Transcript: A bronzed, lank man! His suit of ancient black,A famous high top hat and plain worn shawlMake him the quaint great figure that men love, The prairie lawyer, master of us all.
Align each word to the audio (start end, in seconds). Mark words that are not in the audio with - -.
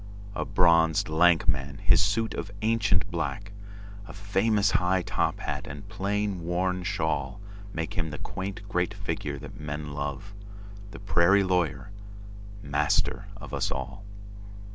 A 0.33 0.45
bronzed, 0.45 1.09
lank 1.09 1.47
man! 1.47 1.77
His 1.77 2.01
suit 2.01 2.33
of 2.33 2.49
ancient 2.63 3.11
black,A 3.11 4.13
famous 4.13 4.71
high 4.71 5.03
top 5.03 5.39
hat 5.41 5.67
and 5.67 5.87
plain 5.89 6.41
worn 6.41 6.83
shawlMake 6.83 7.93
him 7.93 8.09
the 8.09 8.17
quaint 8.17 8.67
great 8.67 8.95
figure 8.95 9.37
that 9.37 9.59
men 9.59 9.93
love, 9.93 10.33
The 10.89 10.97
prairie 10.97 11.43
lawyer, 11.43 11.91
master 12.63 13.27
of 13.37 13.53
us 13.53 13.71
all. 13.71 14.03